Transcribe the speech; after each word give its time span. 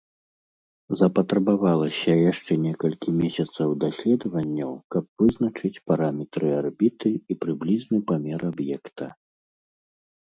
Запатрабавалася 0.99 2.11
яшчэ 2.31 2.53
некалькі 2.63 3.09
месяцаў 3.19 3.75
даследаванняў, 3.83 4.73
каб 4.95 5.03
вызначыць 5.23 5.73
параметры 5.93 6.47
арбіты 6.63 7.11
і 7.21 7.33
прыблізны 7.45 7.97
памер 8.13 8.39
аб'екта. 8.53 9.05